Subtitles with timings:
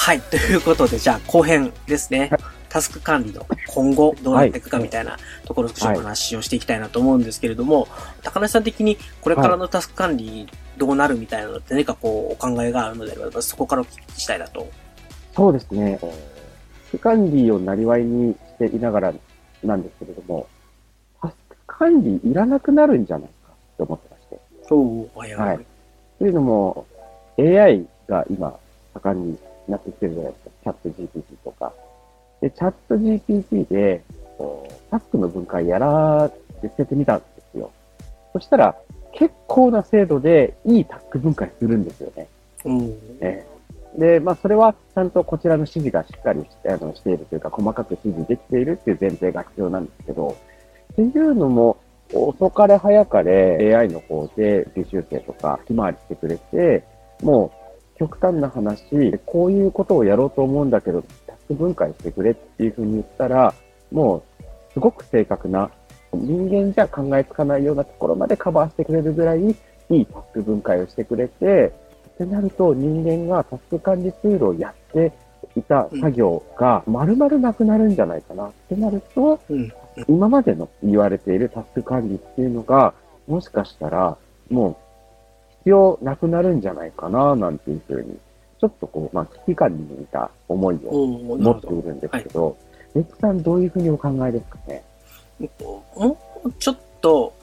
[0.00, 0.20] はい。
[0.22, 2.30] ということで、じゃあ後編ですね。
[2.70, 7.86] タスク管理の今後どうなっていくかみたいなところを少しお話をしていきたいなと思うんですけれども、
[8.22, 10.48] 高梨さん的にこれからのタスク管理
[10.78, 14.66] どうなるみたいなのって何かこうお考えがあるのであれば、そこからお聞きしたいなと。
[15.36, 15.98] そうですね。
[16.00, 18.38] タスク管理をなりわいにし
[18.70, 19.12] ていながら
[19.62, 20.48] なんですけれども、
[21.20, 24.40] タスク管理いらなくなるんじゃないかって思ってまして。
[24.66, 25.60] そう、はいはい。
[26.18, 26.86] というのも、
[27.38, 28.58] AI が今
[28.94, 29.38] 盛んに
[29.70, 30.50] なってきてるじゃないですか。
[30.62, 31.72] チャット GPT とか。
[32.40, 34.02] で、チャット GPT で、
[34.38, 36.30] こうタスクの分解やら
[36.76, 37.70] せてみたんですよ。
[38.32, 38.76] そしたら、
[39.12, 42.28] 結構な精度でいいタスク分解するんですよね。
[42.64, 42.82] うん。
[43.20, 43.50] ええ
[43.98, 50.36] で、まあ、それはちゃんとこちらの指示がしっかりしてあのしているというか、細かく指示できているっていう前提が必要なんですけど、
[50.92, 51.76] っていうのも、
[52.12, 56.84] 遅かれ早かれ AI の方で微修正とか、ひまわりしてくれて、
[57.22, 57.59] もう
[58.00, 63.52] 極端な話、こういうことをやろうと思うんだけど、タスク分解してくれっていうふうに言ったら、
[63.92, 64.42] もう
[64.72, 65.70] すごく正確な、
[66.14, 69.54] 人間じゃ考えつかないようなところまでカバーしてくれるぐらい、い
[69.90, 71.72] いタスク分解をしてくれて、
[72.14, 75.12] ってなると人間がタスク管理ツールをやって
[75.54, 79.70] いた作業が丸々なくなるんじゃないかなってなると、うん。
[80.08, 82.94] 今までの言われているタスク管理っていうのが、
[83.26, 84.16] もしかしたら
[84.48, 84.89] もう
[85.60, 88.18] 必要なくなるんじゃないかななんていうふうに、
[88.60, 91.06] ちょっとこう、まあ危機感に似た思いを。
[91.06, 92.56] 持っているんですけど、
[92.94, 94.82] レッツさんどういうふうにお考えですかね？
[95.58, 97.34] もうちょっと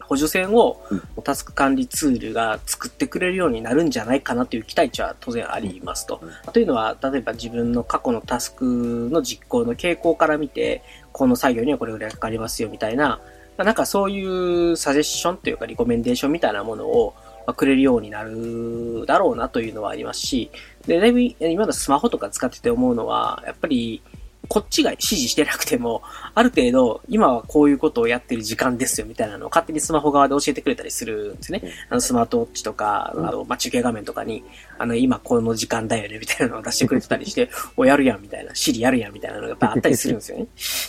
[0.00, 0.80] 補助線を
[1.16, 6.20] うタスク管理ツールが作ってくれるようになるんじゃないかなという期待値は当然ありますと。
[6.52, 13.20] というのは、例えば自分の過去のタスクの実行の傾向から見て、この作業にはこれぐらいかかりますよみたいな、
[13.56, 20.50] まあなんかそういうサジェッションというかリコメンデーションみたいなものをまあくれるようになるだろうなというのはありますし、
[20.86, 24.02] で、だいぶ今のスマホとか使ってて思うのは、やっぱり
[24.48, 26.02] こっちが指示してなくても、
[26.34, 31.62] ある程度、今はこういうことをやってる時間ですよみたいなのを勝手にスマホ側で教えてくれたりするんですね。
[31.90, 34.44] あのスマートウォッチとか、あの、待ち受け画面とかに、
[34.78, 40.44] あの、今この時間だよねみたいなのを 出してくれてたりして、 お、やるやんみたいな、シリやるやんみたいなのがやっぱあったりするんですよね。
[40.44, 40.48] だ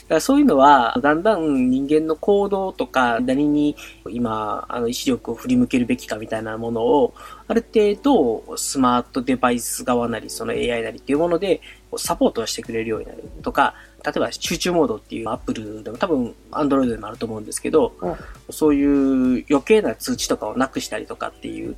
[0.10, 3.76] からそういうのは、だんだん人間の行動とか、何に
[4.10, 7.14] 今、あの、意志力を振り向けるべきかみたいなものを、
[7.48, 11.62] ある程度、スマートデバイス側なり、その AI なりっていうもので、
[11.98, 18.16] サポートをしてくれるようになるとか、例えば集中モードっていうアップルでも多分 Android でもあると思うんですけど、うん
[18.52, 21.76] そういう余計な通知とかをなくしたりとかっていう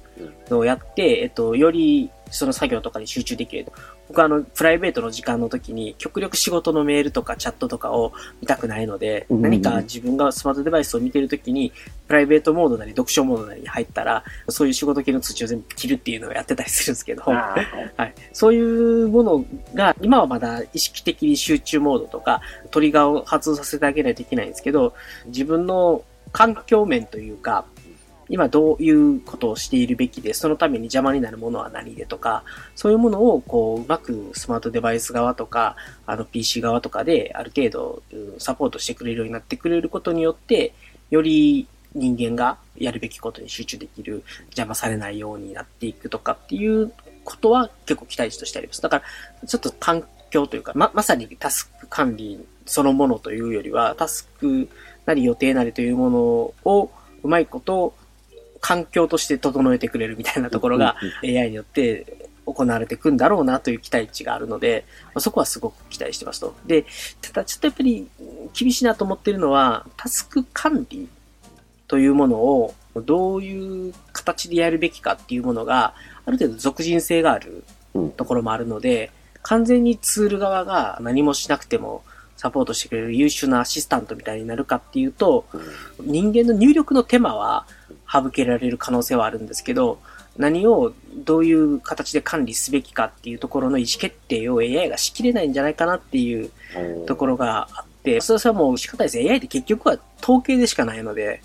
[0.50, 3.72] のをやって、えっと、よりその作業とかに集中できると。
[4.07, 9.41] 僕はあの、プライベートの時間の時に極力仕事のメールとかチャットとかを見たくないので、うん。
[9.41, 11.72] 何か自分がスマートデバイスを見てる時に、
[12.07, 17.56] プライベートモードなり読書モードなりに入ったら、そういう仕事系の通知を全部切るっていうのをやってたりするんですけど、 は
[18.00, 18.13] い。
[18.34, 22.41] そういうものが、今はまだ意識的に集中モードとか、
[22.72, 24.94] トリガーを発動させてあげないといけないんですけど、
[25.25, 27.66] 自分の環境面というか、
[28.29, 32.43] 今どういうことをしているべきで、そのために邪魔になるものは何でとか、
[32.75, 38.03] そういうものをこう、うまくスマートデバイス側とか、あの PC 側とかである程度
[38.39, 40.73] サポートしてくれるようになってくれることによって、
[41.09, 46.91] より人間がやるべきことに集中できる、邪魔されないようになっていくとかっていう
[47.23, 48.81] ことは結構期待値としてあります。
[48.81, 49.03] だか
[49.41, 54.69] ら、ちょっと環境というか、ま、まさにタスク管理そのものというよりは、タスク
[55.05, 56.91] なり予定なりというものを
[57.23, 57.95] うまいこと
[58.62, 66.56] 環境として整えてくれるみたいなところが AI によって行われていくんだろうなという期待値があるので、まあそこはすごく期待してますと。
[66.66, 66.85] で、
[67.22, 68.07] ただちょっとやっぱり
[68.53, 71.09] 厳しいなと思ってるのは、タスク管理
[71.88, 75.94] というものをどういう形でやるべきかっていうものが、
[76.25, 77.63] ある程度俗人性がある
[77.94, 78.12] うん。
[78.12, 82.03] ところもあるので、完全にツール側が何もしなくても
[82.35, 85.46] サポートしてくれる優秀なアシスタントみたいになるかっていうと、
[86.01, 87.66] 人間の入力の手間は
[88.11, 89.99] 省けられる可能性はあるんですけど、
[90.37, 96.51] 何をどういう形で管理すべきかっていうところの意思決定を AI がしきれないんじゃないかなっていう
[97.07, 99.29] ところがあって、それはもう仕方ないです。
[99.29, 101.41] AI って結局は統計でしかないので、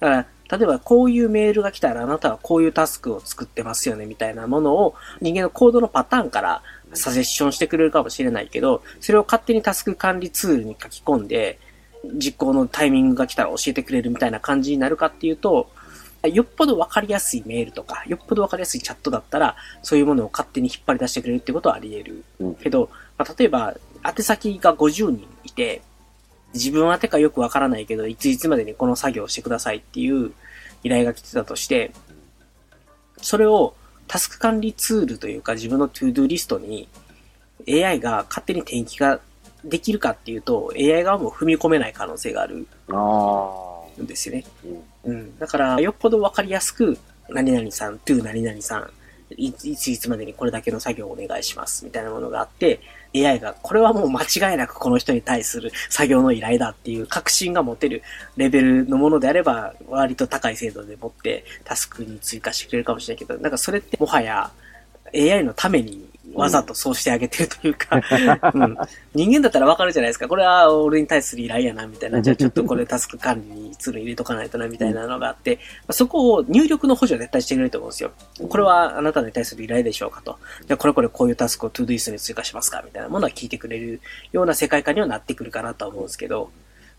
[0.00, 6.62] だから、例えばこういうメールが来たらあなたはこういうタスクを作ってますよねみたいなものを人間のコードのパターンから
[6.94, 11.58] サジェッションしてくれるかもしれないけど、それを勝手にタスク管理ツールに書き込んで、
[12.14, 15.70] 実行のタイミングが来たら教えてくれるみたいな感じになるかっていうと、
[16.24, 22.24] よっぽど分かりやすいメールとか、よっぽど分かりやすいチャットだったら、そういうものを勝手に引っ張り出してくれるってことはあり得る。
[22.40, 22.54] うん。
[22.56, 23.74] けど、まあ、例えば、
[24.04, 25.82] 宛先が50人いて、
[26.54, 30.32] 自分宛てかよくわからないけど、いついつまでにこの作業をしてくださいっていう
[30.82, 31.92] 依頼が来てたとして、
[33.20, 33.74] それを
[34.06, 36.88] タスク管理ツールというか自分の ToDo リストに
[37.68, 39.20] AI が勝手に転記が
[39.64, 42.66] できるかっていうと、AI 側も踏み込めない可能性がある。
[42.90, 43.67] あ
[44.02, 44.44] んですよね。
[45.04, 45.38] うんうん。
[45.38, 46.98] だから、よっぽどわかりやすく、
[47.28, 48.90] 何々さん、to 何々さん、
[49.36, 52.80] いいついつまでにこれだけの作業をお願いします、みたいなものがあって、
[53.14, 58.02] AI が、これはもう間違いなくこの人に対する作業の依頼だっていう確信が持てる
[58.36, 64.50] レベルのものであれば、割と高い精度で持ってタスクに追加してくれるかもしれないけど、なんかそれってもはや
[65.14, 67.96] AI のためにわざとそうしてあげてるというか、
[68.54, 68.76] うん、
[69.14, 70.28] 人間だったらわかるじゃないですか。
[70.28, 72.22] これは俺に対する依頼やな、みたいな。
[72.22, 75.58] じゃあちょっとこれタスク管理にツール入れとかないとな、みたいなのがあって、
[75.90, 78.10] そこを入力の補助は絶対してくれると思うんですよ。
[78.48, 80.38] これはあなたに対する依頼でしょうかと。
[80.66, 84.00] じゃあこれこれこういうタスクを ToDo リストに追加しますかみたいなものは聞いてくれる
[84.32, 86.50] ような世界観にはなってくるかなとは思うんですけど、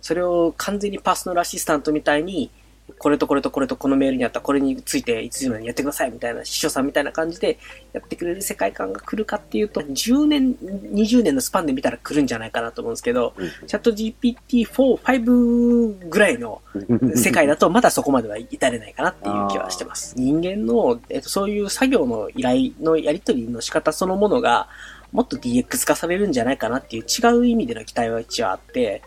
[0.02, 2.50] それを完全にパーソナルアシスタントみたいに、
[2.98, 7.60] これとこれとこれとこのメールにあったこれについていつまでにやってくださいみたいな、秘書さんみたいな感じで
[7.94, 13.34] やってくれる世界観が来るかっていうと、10年、20年のスパンで見たら来るんじゃないかなと思うんですけど、
[13.68, 16.62] チャット GPT-4、5ぐらいの
[17.16, 20.14] 世界だとまだそこまでは至れないかなっていう気はしてます。
[20.18, 24.68] 人間の、えっと、そういう作業の依頼のやり取りの仕方そのものが、
[25.12, 29.02] もっと DX 化されるんじゃないかなっていう違う意味での期待は一応あって、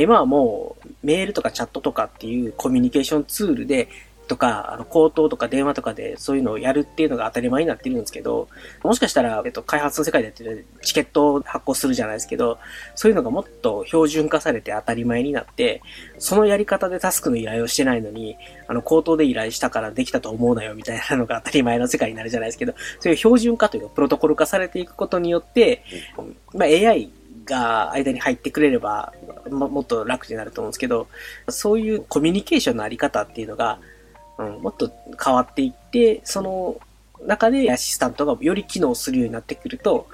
[0.00, 3.88] 今はもうメールとかチャットとかっていうコミュニケーションツールで、
[4.26, 8.48] とか、あの、口頭とか電話とかでそういうのをやるっていうのが当たり前になってるんですけど、
[8.82, 12.58] もしかしたら、えっと、開発の世界でやってるチケットを発行するじゃないですけど、
[12.94, 15.82] そういうのがもっと標準化されて当たり前になって、
[16.18, 18.36] そのやり方でタスクの依頼をしてないのに、
[18.66, 25.84] あの、口頭で依頼したからできたと思うなよみたいなのが当たり前の世界になるじゃないですけど、そういう標準化というか、プロトコル化されていくことによって、
[26.54, 27.10] まあ、AI
[27.44, 29.12] が間に入ってくれれば
[29.50, 31.06] も、もっと楽になると思うんですけど、
[31.48, 33.78] そういうコミュニケーションのあり方っていうのが、
[34.38, 34.90] うん、もっと
[35.22, 36.80] 変わっていって、その
[37.26, 40.06] 中でアシスタントがより機能するようになってくると、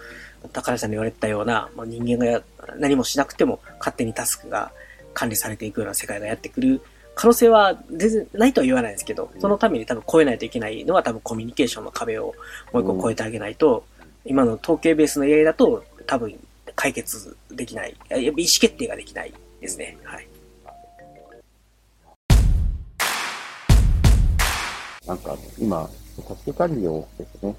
[0.53, 2.43] 高橋さんに言われたような、まあ、人間が
[2.79, 4.73] 何もしなくても勝手にタスクが
[5.13, 6.81] 管理されていくような世界がやってくる。
[7.15, 12.35] 可能性は全然ないとは言わないですけど、そのために多分超えないといけないのは多分コミュニケーションの壁を
[12.73, 13.85] もう一個超えてあげないと、
[14.25, 16.35] 今の統計ベースの AI だと多分
[16.81, 19.99] 解決できない、いや意思決定ができないですね。
[20.03, 20.27] はい。
[25.07, 25.91] なんか今、
[26.27, 27.55] タスク管理をですね、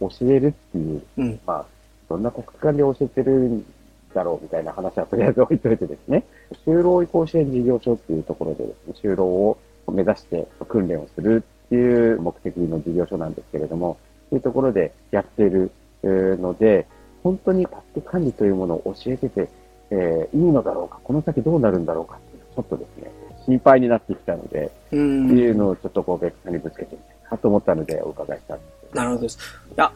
[0.00, 1.40] 教えるっていう、うん。
[1.46, 1.66] まあ、
[2.08, 3.64] どんなタスク管理を教えてるん
[4.12, 6.24] だろうみたいな話はとりあえず置いといてですね、
[6.66, 9.58] 就労移行支援事業所っていうところでですね、就労を
[9.92, 13.96] 目指して訓練をするっていう目的の事業所なんですけれども、
[14.30, 15.70] そういうところでやっている
[16.02, 16.86] えーので、
[17.26, 19.48] 本当にタスク管理というものを教えてて、
[19.90, 23.10] えーいいのだろうか、この先どうなるんだろうかっていうちょっとですね、
[23.46, 25.50] 心配になってきたので、うっていん。
[25.50, 28.94] うのをちょっとこう別にぶつけてみたいなと思ったのでお伺いしたんです。
[28.94, 29.38] なるほどです。
[29.38, 29.92] いや、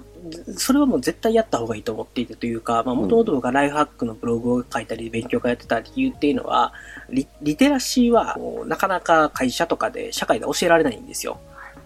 [0.56, 6.72] それはもう絶対やった方がいいと思っていてというか、まあ、もともと僕がライフハックのブログを書いたり、勉強会やってた理由っていうのは、
[7.10, 8.36] リリテラシーは
[8.66, 11.38] なかなか会社とかで、社会で教えられないんですよ。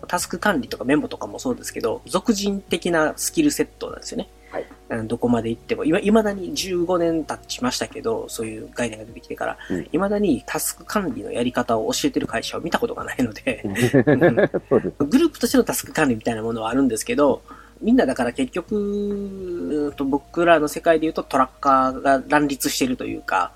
[0.09, 4.29] タスク管理とかメモとかもそうですけど、俗人的なスキルセットなんですよね。
[4.55, 13.63] はいうんどこまで行っても、今、未だに15年経ちましたけど、そういう概念が出てきてから、うん未だにタスク管理のやり方を教えてる会社を見たことがないので。
[13.65, 17.43] グループとしてのタスク管理みたいなものはあるんですけど、
[17.81, 23.53] みんなだから結局、うんと僕らの世界で言うとトラッカーが乱立してるというか、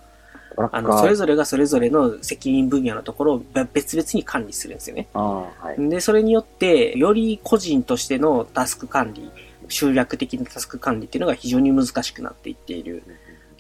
[0.73, 5.09] あの、それぞれがそれぞれの責任分野のところを別々に管理するんですよね。
[5.15, 5.89] はい。
[5.89, 9.31] で、それによって、より個人としてのタスク管理、
[9.69, 13.03] 集約的なタスク管理っていうのが非常に難しくなっていっている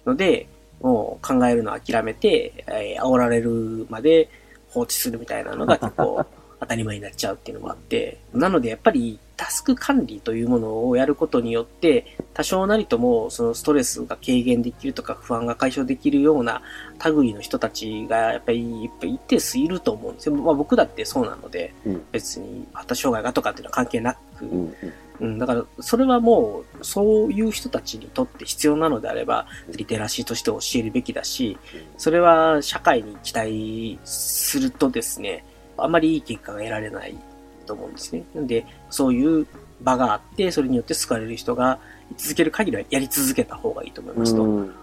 [0.07, 0.49] ので、
[0.81, 4.29] もう考えるのを諦めて、えー煽られるまで
[4.71, 6.25] 放置するみたいなのが結構
[6.61, 16.62] 当たり前になっちゃうっていうのもあって、なのでやっぱりタスク管理というものをやることによって、多少なりともそのストレスが軽減できるとか不安が解消できるような
[17.05, 20.35] 類の人たちがやっぱり一定数いると思うんですよ。
[20.35, 24.75] まあ僕だってそうなので、うん別に発達障害がとかっていうのは関係なく、
[25.20, 29.46] うんだから、それはもう、そういう人たちにとって必要なのであれば、
[29.76, 31.58] リテラシーとして教えるべきだし、
[31.96, 35.44] それは社会に期待するとですね、
[35.76, 37.16] あまりいい結果が得られない
[37.66, 38.25] と思うんですね。
[38.34, 39.46] なんで、そういう
[39.80, 41.78] 場があって、それによって救われる人が
[42.16, 44.42] 続ける限りはやり続けた方がいいと思いますと。
[44.42, 44.75] うん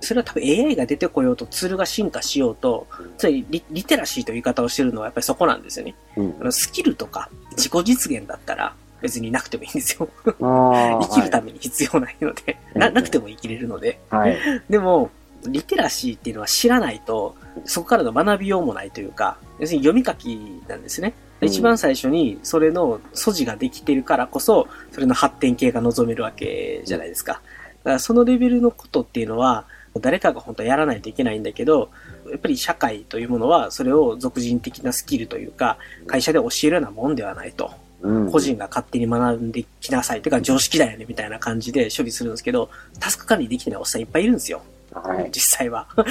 [0.00, 5.94] それは多分 AI が出てこようと、ツールが進化しようと、つまりリリテラシーという言い方をしてるのはやっぱりそこなんですよね。
[6.16, 10.08] うんスキルとか自己実現だったら別になくてもいいんですよ。
[10.24, 14.00] 生きるために必要ないので、うんななくても生きれるので。
[14.10, 14.36] はい。
[14.36, 14.62] はい。
[14.68, 15.10] でも、
[15.46, 21.14] リテラシーっていうのは知らないと、そこからの学びようもないというか、要するに読み書きなんですね。
[21.16, 27.40] うん一番最初にそれの素地ができてるからこそ、それの発展系が望めるわけじゃないですか。
[27.88, 29.66] からそのレベルのことっていうのは、
[30.00, 31.90] 誰かが本当はやらないといけないんだけど、
[32.30, 37.72] やっぱり社会というものは、それを俗人的なスキルというか、会社で教えるようなもんではないと。
[38.00, 40.22] うん個人が勝手に学んできなさい。
[40.22, 44.62] とか常識だよね、みたいな感じで処理するんですけど、タスク管理できてないおっさんいっぱいいるんですよ。
[44.92, 45.30] はい。
[45.32, 45.86] 実際は。
[45.96, 46.02] で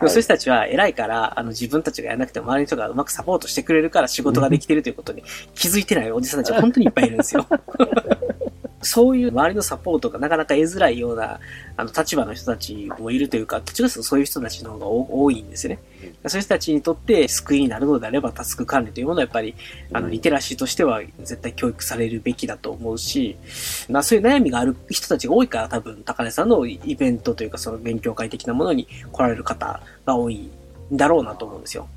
[0.00, 5.22] もそういう人たちは偉いから、あの自分たちがやらなくても周りの人がうまくサポートしてくれるから仕事ができてるということに
[5.54, 7.46] 気づいてないおじさんたちは本当にいっぱいいるんですよ。
[8.82, 11.40] そういう周りのサポートがなかなか得づらいような、
[11.76, 15.80] あの、立場の人たちもいるというか、どっちかとそういう人たちの方が多多いんですよね。
[16.26, 19.54] そういう人たちにとって救いになるのであれば、タスク管理というものはやっぱり、
[19.92, 23.36] あの、リテラシーとしては絶対教育されるべきだと思うし、
[23.88, 30.50] まあそういう悩みがある人たちが多いから多分、高根さんのイベントというかその勉強会的なものに来られる方が多い
[30.92, 31.88] んだろうなと思うんですよ。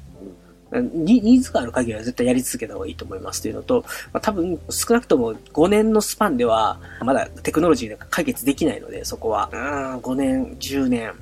[0.80, 9.50] ニニーズがある限りは絶対やり続けた方がいいと思いますというのと、まあ、多分少なくとも5年のスパンではまだテクノロジーで解決できないので、そこは。
[9.52, 11.14] うん、5年、10年。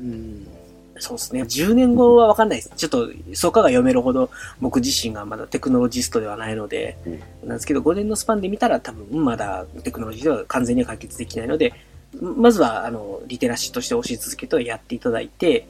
[0.00, 0.46] うん、
[0.98, 1.42] そうですね。
[1.42, 2.72] 10年後はわかんないです。
[2.76, 6.98] ちょっと、そこが読めるほど僕自身がまだテクノロジストではないので、
[7.44, 11.72] なんですけど、5年のスパンで見たら多分まだテクノロジーでは完全には解決できないので、
[12.20, 15.66] まずは、あの、リテラシーとして教え続けてやっていただいて、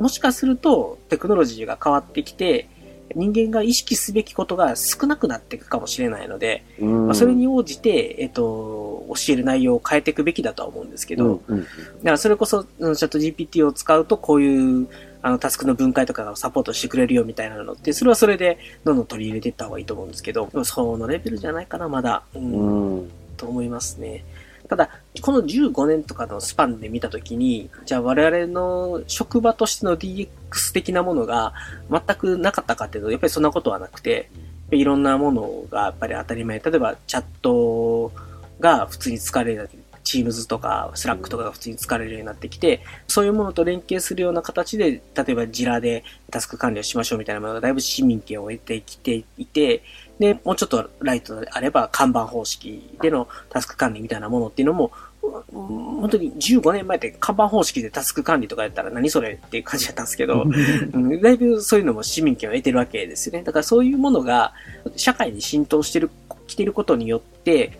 [0.00, 2.68] もしかするとテクノロジーが変わってきて、
[3.14, 11.64] 人間が意識すべきことが少なくなっていくかもしれないので、うんまあ、それに応じて、えっと、教える内容を変えていくべきだとは思うんですけど、だか
[12.02, 14.88] らそれこそ、うんチャット GPT を使うと、こういう、
[15.22, 22.22] あの、タスクの分解とかをサポートしてくれるよみたいなのって、それはそれで、どんどん取り入れていった方がいいと思うんですけど、そのレベルじゃないかな、まだ。
[22.34, 24.24] うんうんと思いますね。
[24.68, 31.52] ただ、この15年とかのスパンで見たときに、じゃあ我々の職場としての DX 的なものが
[31.90, 34.30] 全くなかったかっていうと、やっぱりそんなことはなくて、
[34.70, 36.60] いろんなものがやっぱり当たり前。
[36.60, 38.12] 例えば、チャット
[38.60, 49.82] が普通に使われるようになって、Teams とか Slack とかが普通に使われるようになってきて、そういうものと連携するような形で、例えばジラでタスク管理をしましょうみたいなものがだいぶ市民権を得てきていて、
[50.20, 60.44] で、もうちょっとライトであれば看板方式でのタスク管理みたいなものっていうのも、うん本当に15年前って看板方式でタスク管理とかやったら何それっていう感じだったんですけど、
[60.92, 63.42] うんだいぶそういうのも市民権を得てるわけですよね。
[63.42, 64.52] だからそういうものが
[64.96, 66.10] 社会に浸透してる、
[66.46, 67.78] 来てることによって、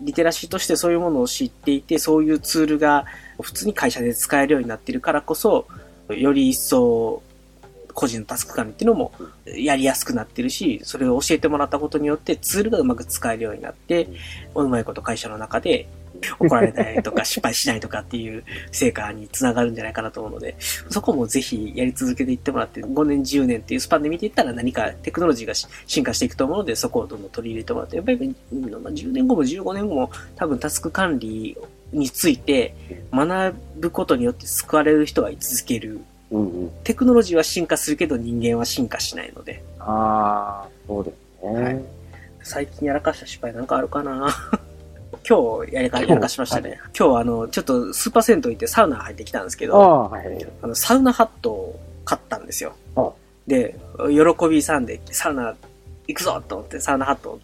[0.00, 3.06] リテラシーとしてそういうものを知っていて、そういうツールが
[3.40, 5.66] 普通に会社で使えるようになってるからこそ、
[6.08, 7.22] より一層
[7.94, 9.12] 個人のタスク管理っていうのも
[9.46, 14.08] やりやすくなってるし、それを教えてもらったことによってツールがうまく使えるようになって、
[14.54, 15.88] うまいこと会社の中で
[16.38, 20.56] 怒られたりとか失敗しないとかっていう成果につながるんじゃないかなと思うので、
[20.90, 25.54] そこもぜひやり続けていってもらって、5年、10年っていうスパンで見ていったら何かテクノロジーが
[25.86, 28.18] 進化していくと思うので、そこをどんどん取り入れてもらって、やっぱり
[28.52, 31.56] 10年後も15年後も多分タスク管理
[31.92, 32.74] について
[33.12, 36.00] 学ぶことによって救われる人は居続ける。
[36.30, 36.70] うんうん。
[36.84, 41.62] テクノロジーは進化するけど人間は進化しないので、ああ、そうですね。
[41.62, 41.84] はい
[42.42, 44.28] 最近やらかした失敗なんかあるかな？
[45.28, 46.78] 今日やりかやらかしましたね。
[46.98, 50.46] 今日あの、ちょっとスーパー銭湯行ってサウナ入ってきたんですけあど、あ、はい。
[50.62, 53.10] あの、サウナハットを買ったんですよあ。
[53.46, 53.76] で、
[54.08, 55.54] 喜びさんでサウナ
[56.08, 57.40] 行くぞと思ってサウナハットを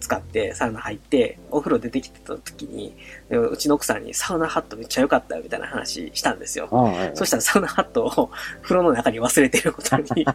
[0.00, 2.96] 使ってサウナ入って、お風呂出てきてた時に、
[3.28, 6.68] でうちの奥さんにサウナハットめっちゃ良かったよみたいな話したんですよ。
[7.14, 8.30] そしたらサウナハットを
[8.62, 10.26] 風呂の中に忘れてることに、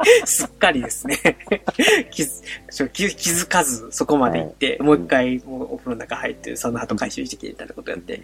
[0.24, 1.18] すっかりですね、
[2.10, 8.22] 気づかずそこまで行って、もう一回もうお風呂の中入ってサウナハット回収してきてみたいなことやって、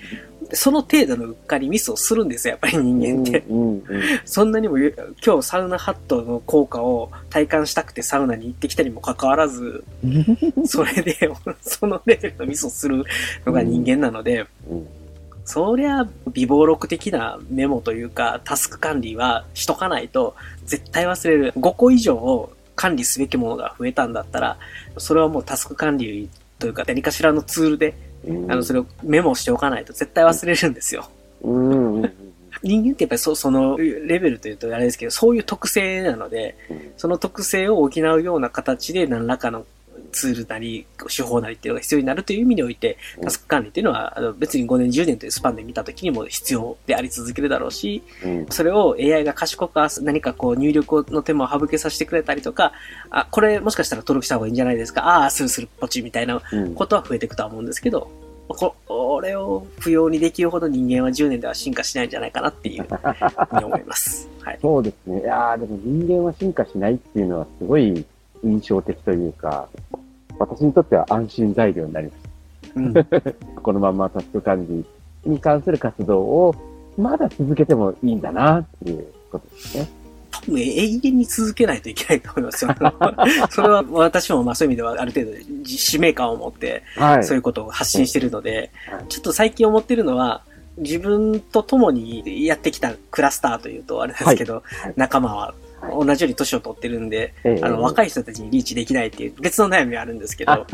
[0.49, 3.45] でその程度のうっかりミスをするんですよ、やっぱり人間って。
[4.25, 9.85] そんなにもゆ今日サウナハットの効果を体感したくてサウナに行ってきたにもかかわらず、
[10.65, 11.17] それで
[11.61, 13.05] そのレベルのミスをする
[13.45, 14.89] のが人間なので、うん
[15.47, 20.35] そりゃ、微暴録的なメモというか、タスク管理はしとかないと、
[20.65, 21.53] 絶対忘れる。
[21.53, 24.59] 5個以上を管理すべきものが増えたんだったら、
[24.99, 27.95] それはもうタスク管理というか、何かしらのツールで、
[28.27, 28.51] うん。
[28.51, 31.09] あの、それをメモしておかないと絶対忘れるんですよ。
[32.63, 36.57] 人間ってやっぱりそそのレベルというとあれですけど、そういう特性なので、
[36.97, 39.65] その特性を補うような形で何らかの
[40.17, 52.73] ツールなり、手法なりっていうのが必要になるという意味において、うんタスク管理っていうのは、あの別に5年、10年というスパンで見たときにも必要であり続けるだろうし、うんそれを AI が賢く何かこう入力の手間を省けさせてくれたりとか、
[53.11, 58.11] あ、これもしかしたら登録した方がいいんじゃないですか、ああ、するするポチみたいなうんことは増えていくとは思うんですけど、
[58.49, 64.29] ここれを不要にできるほど人間は10年では進化しないんじゃないかなっていうふうに思います。
[64.43, 64.59] はい。
[64.63, 65.21] そうですね。
[65.21, 68.05] いやーでも人間は進化しないっていうのはすごい
[68.45, 69.69] 印象的というか、
[70.39, 72.17] 私にとっては安心材料になりまし
[72.77, 72.95] うん。
[73.63, 74.85] このままタスク管理
[75.31, 76.55] に関する活動を
[76.97, 79.89] まだ続けてもいいんだなっていうことですね。
[80.31, 82.75] 多分永遠に続けないといけないと思いますよ。
[83.51, 85.33] それは私もまあそういう意味ではある程度
[85.65, 87.25] 使命感を持ってはい。
[87.25, 90.43] そういうことを発信してるのではい、ちょっと最近思ってるのは、
[90.79, 95.55] 自分と共にやってきたクラスターというとあれですけど、はい仲間はは
[95.91, 97.65] 同じように年を取ってるんで、ええ。
[97.65, 100.67] あの、若い人たちにリーチできないっていう別の悩みはあるんですけど、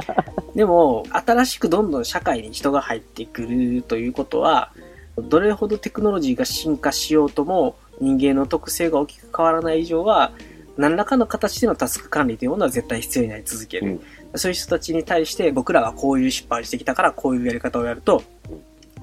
[0.54, 4.72] でも、新しくどんどん社会に人が入ってくるということは、
[5.16, 10.32] どれほどテクノロジーが進化しようとも、人間の特性が大きく変わらない以上は、
[10.76, 14.00] 何らかの形でのタスク管理というものは絶対必要になり続ける。
[14.32, 14.38] うん。
[14.38, 18.22] そういう人たちに対して僕らはこういう失敗をしてきたからこういうやり方をやると、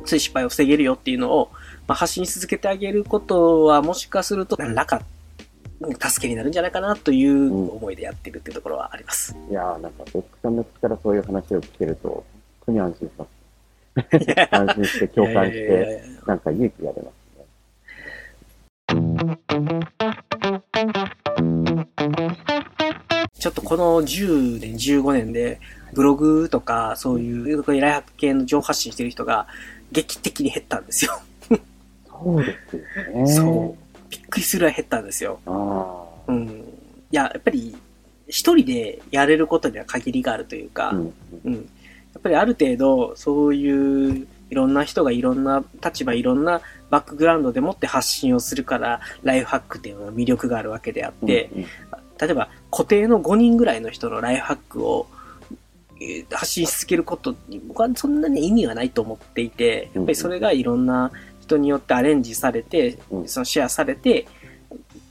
[0.05, 1.49] そういう失敗を防げるよっていうのを、
[1.87, 5.01] まあ、発信し続けてあげることはもしかすると何らか
[5.91, 9.35] 助けになるんじゃないかなという思いでやってるっていうところはあります。
[9.49, 12.23] いやーなんか、ベックさんの口からそういう話を聞けると、本
[12.65, 13.29] 当に安心します。
[14.51, 17.45] 安心して、共感して、なんか勇気が出ますね。
[23.33, 25.59] ちょっとこの10年、15年で、
[25.93, 29.47] ブログとか、そういう、こういうライフ系の情報発信してる人が、
[29.91, 31.21] 劇的に減ったんですよ。
[32.23, 33.27] そうですよね。
[33.27, 33.82] そう。
[34.33, 35.39] くりするぐらい減ったんですよ。
[35.45, 36.47] うん。
[37.11, 37.75] いや、やっぱり、
[38.27, 41.13] 一人でやれることには限りがあるというか、うん。
[41.45, 41.53] うん。
[41.53, 41.59] や
[42.19, 51.65] っぱりある程度、そういう、いろんな人がいろんな立場、いろんなバックグラウンドでもって発信をするから、ライフハックっていうのは魅力があるわけであって、うん、
[52.19, 55.07] 例えば固定の5人ぐらいの人のライフハックを
[55.99, 61.11] えー発信し続けることに僕はそんなに意味がないと思っていて、やっぱりそれがいろんな
[61.43, 64.25] 人によってアレンジされて、うんそのシェアされて、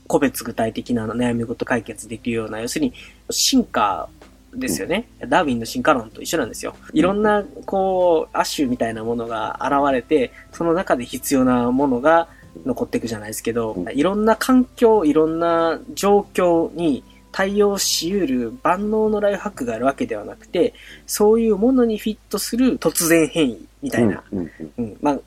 [0.07, 2.93] 個別具体的な悩み事解決できるような、要するに
[3.29, 4.09] 進化
[4.53, 5.07] ですよね。
[5.27, 6.75] ダーウィンの進化論と一緒なんですよ。
[6.93, 12.27] いろんな、こう、亜種みたいなものが現れて、その中で必要なものが
[12.65, 20.73] 残っていくじゃないですけどうん、いろんな環境、いろんな状況に対応し得る万能のライフハックがあるわけではなくて、
[21.07, 24.39] そういうものにフィットする突然変異みたいな、うん。
[24.39, 24.51] うん。
[24.77, 25.19] うん、まあ、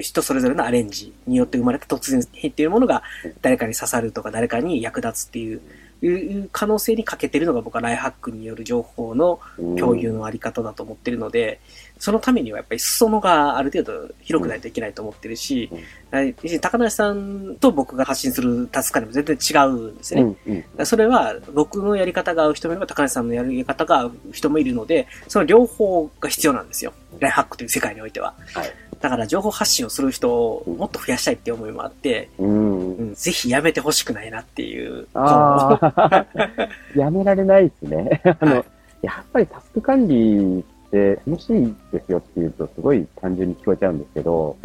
[0.00, 3.02] 人それぞれのアレンジによって生まれた突然変異っていうものが
[3.42, 5.60] 誰かに刺さるとか誰かに役立つっていう、
[6.02, 11.60] いう可能性に欠けてるのが僕はライフハックによる情報のうん共有のあり方だと思ってるので、
[11.98, 15.70] そのためにはやっぱり裾野がある程度広くないといけないと思ってるし、
[16.10, 20.66] はい高梨さんと僕が発信するタスク管理も全然違うんですよね。
[20.84, 26.92] それは僕のやり方が合う人もいれば高梨さんのやり方が合う人もいるので、その両方が必要なんですよ。
[27.18, 28.34] ライフハックという世界においては。
[28.54, 33.02] はいだから情報発信をする人をもっと増やしたいっていう思いもあって、うんう。
[33.02, 35.06] ん、ぜひやめてほしくないなっていう。
[35.14, 36.26] ああ、
[36.94, 38.20] やめられないですね。
[38.24, 38.64] あの、はい
[39.02, 44.56] やっぱりタスク管理って楽しいですよっていうとすごい単純に聞こえちゃうんですけど、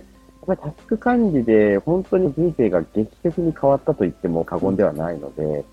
[0.48, 5.64] やっぱりタスク管理で本当に人生が劇的に変わったと言っても過言ではないので、やっ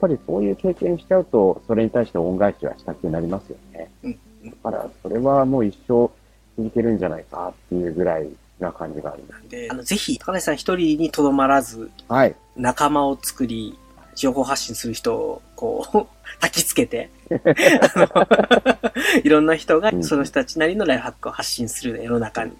[0.00, 3.90] ぱりそういう経験しちゃうと、それに対して恩返しはしたくなりますよね。
[4.02, 6.10] うんだから、それはもう一生
[6.56, 8.28] 続けるんじゃないかっていうぐらい
[8.60, 12.12] な感じがありまなんで、あのぜひ高梨さん一人にとどまらず、す。
[12.12, 12.34] はい。
[12.56, 13.78] 仲間を作り、
[14.14, 15.96] 情報発信する人を、こう、
[16.44, 17.10] 焚きつけて、
[19.24, 22.52] いろんな人がうんその人たちなりのライフハックを発信する世の中に、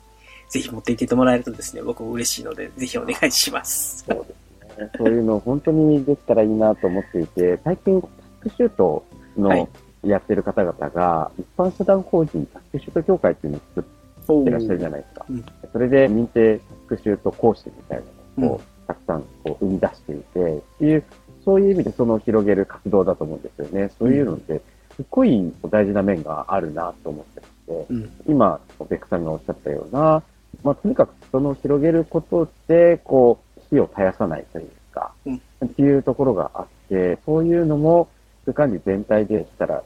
[0.49, 4.05] ぜひ持っていってもらえるとですね、僕も嬉しいので、ぜひお願いします。
[4.09, 4.35] そうで
[4.75, 4.91] すね。
[4.99, 9.05] そういうの本当にできたらいいなと思っていて、最近、タスクシュート
[9.37, 9.69] はいの
[10.05, 13.85] やってる方々が、一般社団法人タスクシュート協会っていうのを作っ
[14.29, 15.27] おてらっしゃるじゃないですか。
[15.29, 18.03] うんそれで認定タスクシュート講師みたい
[18.37, 21.05] なのをたくさんこう生み出していて、っていう、
[21.45, 23.91] そういう意味でその広げる活動だと思うんですよね。
[23.99, 24.61] そういうのって、
[24.97, 28.13] すっごい大事な面があるなと思ってまして、うん。
[28.29, 28.61] 今、
[28.91, 30.23] ベックさんがおっしゃったような、
[30.63, 38.09] まあ、とにかくその広げることで、こう、火を絶やさないというか、うんっていうところがあって、そういうのも、
[38.53, 39.85] 管理全体でしたら、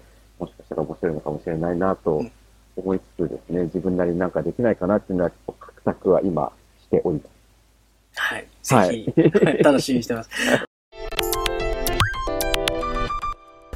[0.77, 2.33] ら面白いのかもしれないなとうん
[2.77, 7.31] 思いつつですね、自分なりになんかできないかなっていうのは、ちょっと画策は今しております。
[8.17, 8.47] はい。
[8.62, 10.31] ぜはいひ、楽しみにしてます。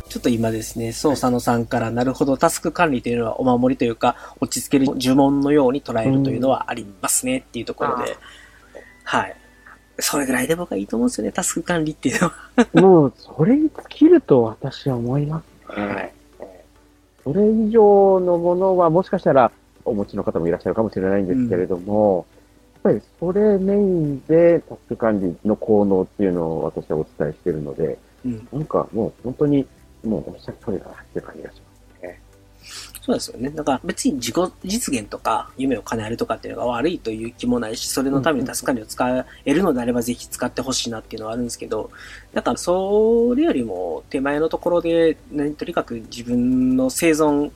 [0.09, 8.17] ちょっと今ですね、そう佐野さんから、なるほど、タスク管理というのはお守りというか、落ち着ける呪文のように捉えるというのはありますねっていうところで、
[9.05, 9.37] はい。
[9.99, 12.35] それぐらいで僕はいいと思うんですよね、タスク管理っていうのは。
[12.75, 15.87] もう、それに尽きると私は思いますね。
[15.87, 16.13] はい
[17.24, 19.52] それ以上のものは、もしかしたら
[19.85, 22.26] お持ちの方もいらっしゃるかもしれないんですけれども、
[22.85, 28.48] やっぱりそれメインでタスク管理の効能っていうのを私はお伝えしているので、うん。
[28.52, 29.66] なんかもう本当に、
[30.04, 31.69] もうおっしゃる通りだなっていう感じがしますね。
[33.03, 33.51] そうですよね。
[33.51, 41.91] だから別に自己実現とか夢を叶えるとかっていうのが悪いという気もないし、それのためにタスク管理を使えるのであればぜひ使ってほしいなっていうのはあるんですけど、
[42.35, 47.51] だからそれよりも手前のところで、ね、とにかく自分の生存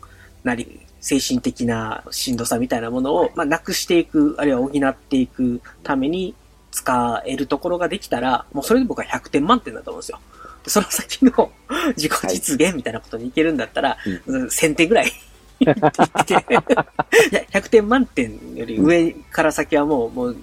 [0.44, 6.34] なり、精神的なしんどさみたいなものを、まあ、なくしていく、あるいは補っていくために
[6.70, 10.20] 使えるところができたら、もうそれで僕は100点満点だと思うんですよ。
[10.66, 11.52] その先の
[11.94, 15.12] 自己実現みたいなことにいけるんだったら、はい、1000点ぐらい
[15.60, 20.40] 100点満点より上から先はもう、もう、好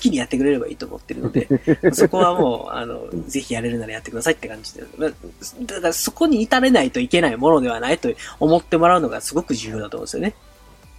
[0.00, 1.48] きにやってくれればいいと思ってるので、
[1.92, 4.82] そこはもう、あの、ぜひやれるならやってくださいって感じで。
[5.00, 5.10] だ
[5.80, 8.08] からそこに至れないといけないものではないと
[8.40, 10.34] 思ってもらうのがすごく重要だと思うんですよね。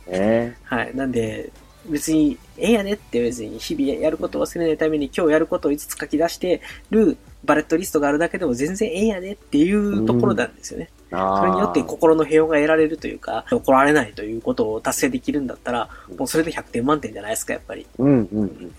[0.08, 0.96] えー、はい。
[0.96, 1.52] なんで、
[1.90, 10.90] 別に、ええやねって別に日々やることを忘れないために今日やることを5つ書き出してるバレットリストがあるだけでも全然ええやねっていうところなんですよね。
[11.12, 17.86] うん、それによって心の平和が得られるというか、怒られないということを達成できるんだったら、もうそれで100点満点じゃないですか、やっぱり。
[17.98, 18.74] うんうんうん、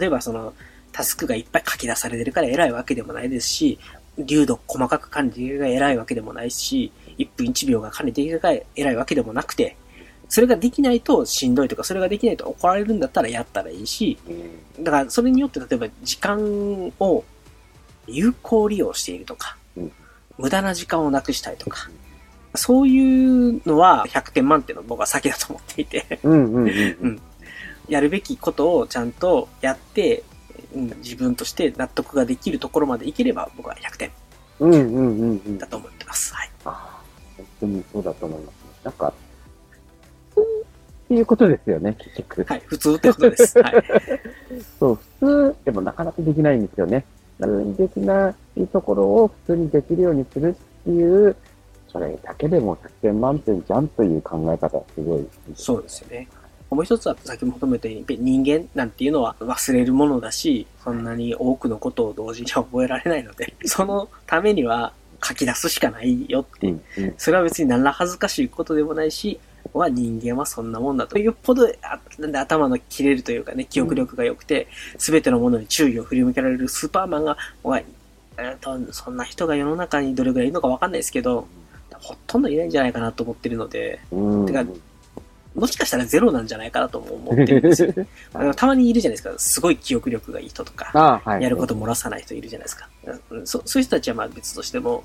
[0.00, 0.52] 例えばその、
[0.92, 3.78] タスクがいっぱい書き出されてるから偉いわけでもないですし、
[4.18, 9.76] 流度細かく管理が偉いわけでもないし、1分1秒が管理できるから偉いわけでもなくて、
[10.28, 14.18] それができないとしんどいとか、それができないと怒られるんだったらやったらいいし、
[14.80, 17.24] だからそれによって例えば時間を
[18.06, 19.56] 有効利用しているとか、
[20.38, 21.90] 無駄な時間をなくしたいとか、
[22.54, 26.18] そういうのは100点満点の僕は先だと思っていて
[27.88, 30.22] やるべきことをちゃんとやって、
[30.74, 34.10] うん、自分として納得ができるところまでいければ僕は100点
[35.58, 36.34] だと思ってます。
[36.34, 36.50] はい。
[36.64, 37.02] あ
[37.36, 38.56] 本当にそうだと思います。
[38.84, 39.12] なんか、っ
[41.08, 42.44] ていうことですよね、結局。
[42.44, 43.60] はい、普通ってことです。
[43.60, 43.84] はい。
[44.80, 47.04] そう、普通でもなかなかできないんですよね。
[47.38, 51.36] 普通にできないところを普通にできるようにするっていう、
[51.88, 55.28] それだけでも100点満点じゃんという考え方、すごい。
[55.54, 56.28] そうですよね。
[56.70, 66.74] もう一つは、さっきも求めたように、人間なんていうのは忘れるものだし、そんなに多くのことを同時には覚えられないので、 そのためには書き出すしかないよって、
[67.18, 69.38] それは別に何ら恥ずかしいことでもないし、
[69.74, 71.18] は人間はそんなもんだと。
[71.18, 71.68] よっぽど
[72.34, 77.36] 頭の切れるというかね、記憶力が良くて、すべてのものに注意を振り向けられるスーパーマンが、
[78.38, 81.46] えー、と、そんな人が世の中にどれぐらいいるのかわかんないですけど、
[81.98, 84.00] ほとんどいないんじゃないかなと思ってるので、
[84.46, 84.64] てか、
[85.56, 87.94] もしかしたらゼロなんじゃないかなとも思ってるんですよ。
[88.54, 89.34] たまにいるじゃないですか。
[89.38, 92.88] すごい記憶力がいい人とか、はい、やること漏らさない人いるじゃないですか。
[93.44, 95.02] そそういう人たちはまあ別としても、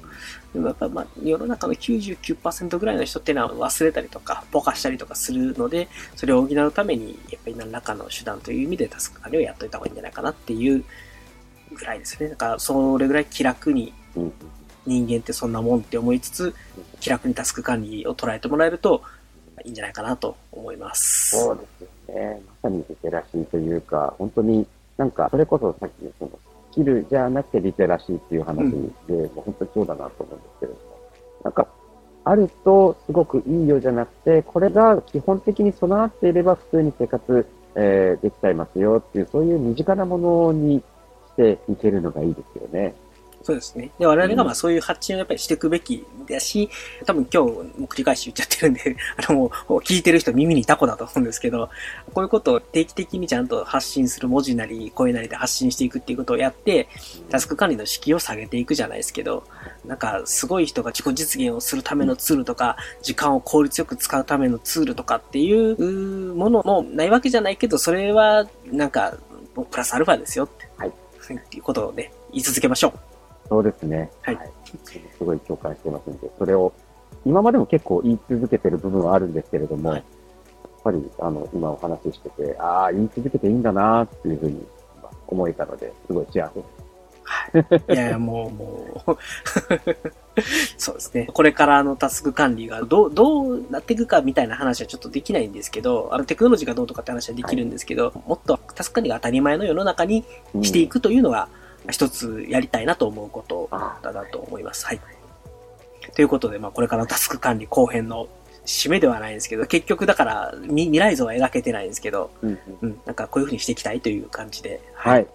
[0.54, 5.88] でもやっぱまあ世の中の99%ぐらいの人っていうのは忘れたりとか、ぼかしたりとかするので、
[6.18, 10.84] それを補うために、やっぱり何らかの手段という意味でタスク管理をやっといた方がいいんじゃないかなっていう
[11.74, 12.28] ぐらいですね。
[12.30, 13.94] だからそれぐらい気楽に、
[14.86, 16.56] 人間ってそんなもんって思いつつ、
[17.00, 19.04] 気楽にタスク管理を捉えてもらえると、
[19.65, 21.38] いいんじゃないかなと思います。
[21.38, 22.41] そうですよね。
[22.63, 24.65] まさにリテラシーというか、本当に
[24.97, 26.32] なんか、それこそさっきのその
[26.71, 28.69] スキルじゃなくてリテラシーっていう話
[29.08, 30.82] で、うん、もう本当にそうだなと思うんですけれども、
[31.43, 31.67] なんか、
[32.24, 40.84] あるとすごくいいよじゃなくて、これが基本的に備わっていれば普通に生活、えー、できちゃいますよっていう、そういう身近なものに
[41.30, 42.93] していけるのがいいですよね。
[43.43, 43.91] そうですね。
[43.97, 46.69] で、我々がまあそういう発信をやっぱりしていくべきだし、
[47.06, 48.95] 多分今日も繰り返し言っちゃってるんで、
[49.27, 51.69] あのもう聞いてる人耳にタコだと思うんですけど、
[52.13, 56.88] こういうことを定期的にちゃんと発信する文字なり声なりで発信していくっていうことをやって、
[57.30, 59.43] タスク管理の敷居を下げていくじゃないですけど、
[59.86, 69.17] なんかすごい人が自己実現をするためのツールとか、時間を効率よく使うためのツールとかっていうものもないわけじゃないけど、それはなんか
[69.69, 70.69] プラスアルファですよって。
[70.77, 70.89] はい。
[70.89, 73.11] っていうことをね、言い続けましょう。
[73.49, 74.10] そうですね。
[74.21, 74.36] はい。
[74.36, 74.51] はい、
[75.17, 76.73] すごい共感してますんで、それを、
[77.25, 84.65] 今までも結構言い続けてる部分はあるんですけれども、はい、やっぱり、あの、今お話ししてて、ああ、言い続けていいんだなっていうふうに
[85.27, 86.91] 思えたので、すごい幸せです。
[87.23, 87.47] は
[87.89, 87.93] い。
[87.93, 89.17] いやいや、 もう、もう
[90.77, 91.27] そうですね。
[91.34, 100.23] これからのタスク管理がどう、どうなっていくかみたいな話はちょっとできないんですけど、あのテクノロジーがどうとかって話はできるんですけど、はい、もっとタスク管理が当たり前の世の中に
[100.62, 103.70] していくというのが、うん一つやりたいなと思うこと
[104.02, 104.86] だなと思います。
[104.86, 105.02] はい。
[106.15, 108.28] ということで、まあ、これからタスク管理後編の
[108.65, 115.28] 締めではないんですけど、結局だから未来像は描けてないんですけど、うん、うん、なんかこういう風にしていきたいという感じで、はい。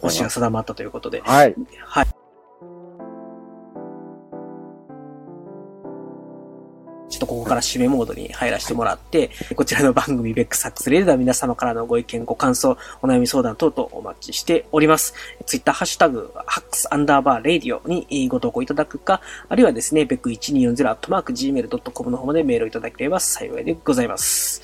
[0.00, 1.54] 星が定まったということで、はい。
[1.80, 2.06] はい。
[7.28, 15.12] ここから締めモードに入らせてもらって、こちらの番組ベックサックスレーダー皆様からのご意見、ご感想、お悩み相談等々お待ちしております。
[15.44, 24.62] ツイッターハッシュタグ、ハックスアンダーバーレディオにご投稿いただくか、あるいはですね、ベック1240アットマーク gmail.com の方までメールをいただければ幸いでございます。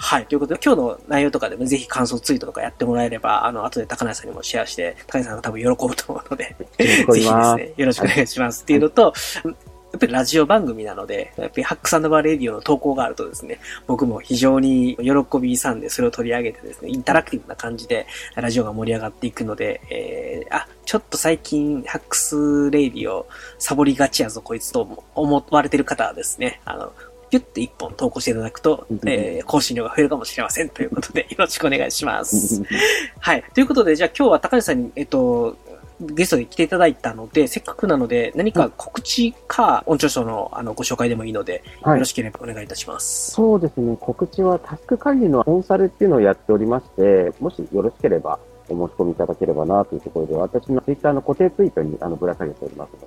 [0.00, 0.26] はい。
[0.26, 8.62] ということで、今日の内容とかでもぜひ感想ツイートとかやってもらえれば、あの、後で高梨さんにもシェアして、高梨さんが多分喜ぶと思うので、ぜひですね、よろしくお願いします。
[8.62, 9.12] っていうのと、
[9.44, 9.52] や
[9.98, 23.26] っぱりラジオ番組なので、やっぱりハックサンドバーレディオの投稿があるとですね、僕も非常に喜びさんでそれを取り上げてですね、インタラクティブな感じでラジオが盛り上がっていくので、えー、あ、ちょっと最近ハックスレディオ
[23.58, 26.92] サボりがちやぞこいつと思われてる方はですね、あの、
[27.30, 30.68] ピュッて一本投稿していただくと、えー、更新量が増えるかもしれません。
[30.70, 32.62] ということで、よろしくお願いします。
[33.20, 33.44] はい。
[33.54, 35.56] ということで、じゃあ今日は高橋さんに、えっと、
[36.00, 43.32] ゲストで来ていただいたので、せっかくなので、何か告知か、音聴賞のあのご紹介でもいいので、はい、よろしければお願いいたします。
[43.32, 53.06] そうですね、告知はタスク管理のコンサルっていうのをやっておりまして、もしよろしければお申し込みいただければなというところで、私のツイッターの固定ツイートにあのぶら下げておりますので、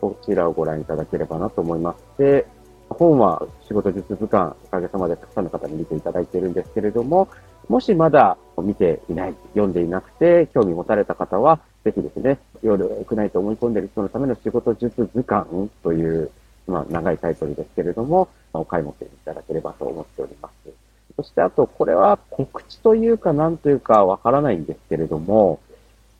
[0.00, 2.46] そちらをご覧いただければなと思いまして、
[2.90, 7.28] 本は仕事術図鑑、おかげさまでたくさんの方に見ていただいているんですけれども、
[7.68, 16.30] もしまだ見ていない、読んでいなくて、興味持たれた方は、ぜひですね、夜良くないと思い込んでいる人のための仕事術図鑑という、
[16.66, 20.70] まあ、長いタイトルですけれども、お買い求めいただければと思っております。
[21.16, 25.60] そしてあと、これは告知というか何というかわからないんですけれども、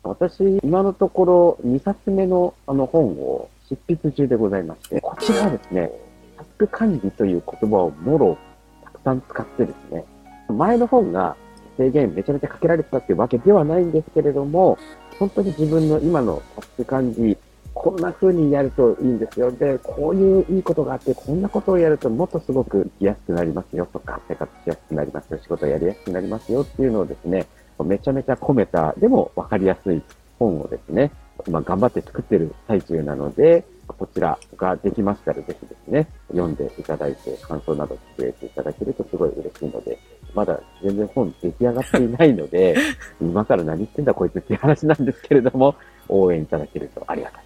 [0.03, 5.91] 私、今のところ2冊目のあの本を執筆中でございまして、こちらはですね、
[6.37, 8.37] タスク管理という言葉をもろ
[8.83, 10.05] たくさん使ってですね、
[10.49, 11.35] 前の本が
[11.77, 14.77] 制限めちゃめちゃかけられてたっていうわけではないんですけれども、
[15.19, 17.37] 本当に自分の今のタスク管理、
[17.73, 19.51] こんな風にやるといいんですよ。
[19.51, 27.47] で、こういういいことがあって、こんなことをやるともっとすごく生きやすくなりますよとか、生活しやすくなりますよ、仕事やりやすくなりますよっていうのをですね、
[27.83, 30.01] めちゃめちゃ込めた、でも分かりやすい
[30.37, 31.11] 本をですね、
[31.47, 39.97] 今頑張って作ってる最中なので、こちらができましたらぜひですね、読んでいただいて感想など聞いていただけるとすごい嬉しいので、
[40.33, 42.75] まだ全然本出来上がっていないので、
[43.21, 45.75] 今から何言ってんだこいつっていう話なんですけれども、
[46.09, 47.43] 応援いただけるとありがたい。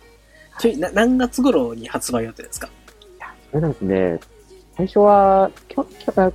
[0.59, 2.67] ちょい、な、何月頃に発売予定ですか？
[2.67, 4.19] いや、それなんですね、
[4.77, 5.85] 最初は、きょ、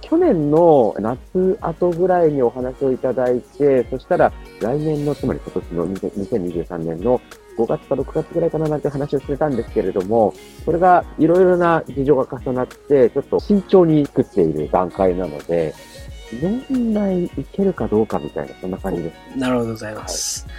[0.01, 7.21] 去年の夏後ぐらいにお話をいただいて、そしたら来年の、つまり今年の2023年の
[7.59, 10.33] 5月か6月ぐらいかななんて話をしてたんですけれども、
[10.65, 15.75] それがいろいろな事情が重なって、ちょっと慎重に作っている段階なので、
[16.41, 19.39] 年内いけるかどうかみたいな、そんな感じです。
[19.39, 20.47] なるほどございます。
[20.47, 20.55] はい、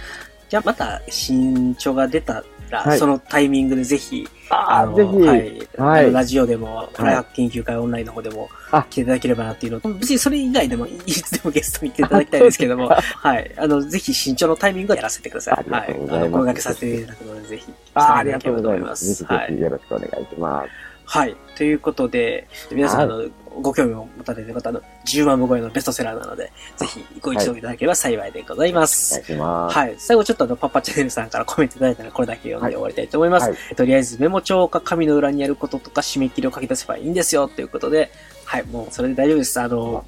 [0.50, 8.50] じゃあまた新書が出たら、はい、そのタイミングでぜひ、あの、ぜひ、はい、はい、ラジオでも、プライ研究会オンラインの方でも、
[8.90, 15.70] 来ていただければなっていうのと、別にそれ以外でも、いつでもゲストに来ていただきたいですけども、 はい、あの、ぜひ新書のタイミングをやらせてください。
[15.70, 19.06] はい、あの、声掛けさせていただくので、ぜひ、ありがとうございます。
[19.06, 20.68] ぜひぜひよろしくお願いします。
[21.04, 21.36] はい。
[21.56, 23.24] ということで、皆さん、あの、
[23.60, 29.20] ご興味を持たれる方の10万部超えのベストセラーなので、ぜひご一読いただければ幸いでございます。
[29.20, 29.76] はい、ます。
[29.76, 29.94] はい。
[29.98, 33.50] 最後ちょっとあの、パパチャンネルさんからコメントいただいたらこれだけ読んで終わりたいと思います。
[33.50, 38.10] はい、とりあえずメモ帳か紙の裏にやることとか締め切りを書き出せばいいんですよということで、
[38.44, 39.60] はい、もうそれで大丈夫です。
[39.60, 40.04] あの、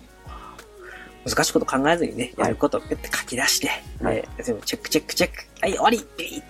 [1.24, 3.70] 難しいこと考えずにね、やることをペッて書き出して、
[4.02, 6.42] はい、全部チェックチェックチェック、はい、終わりピリっ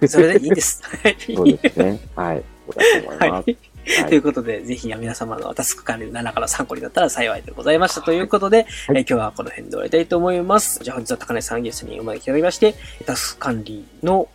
[0.00, 0.82] て、それでいいんです。
[0.82, 1.16] はい。
[1.34, 2.00] そうですね。
[2.16, 2.44] はい。
[2.66, 3.46] そうだと思います。
[3.46, 3.73] はい
[4.08, 8.02] ということで、ぜひ皆様のタスク管理の何らから参考になったら幸いでございました。
[8.02, 10.80] ということで、はい、え今日はこの辺で終わりたいと思います。
[10.82, 12.74] じゃあ本日は高根さんゲストにお招きいただきまして、
[13.06, 14.28] タスク管理の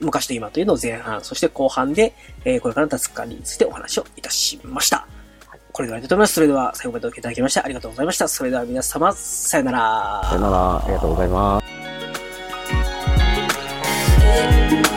[0.00, 5.06] 昔と今というのを前半、そして後半で、えー、これからのタスク管理についてお話をいたしました。
[5.72, 6.34] これで終わりたいと思います。
[6.34, 8.28] それでは最後までお聞きいただきましてありがとうございました。
[8.28, 10.22] それでは皆様、さよなら。
[10.24, 10.76] さよなら。
[10.76, 11.60] ありがとうございま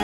[0.00, 0.03] す。